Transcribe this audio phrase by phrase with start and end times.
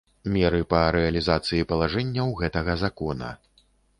[0.35, 3.29] Меры па рэалiзацыi палажэнняў гэтага Закона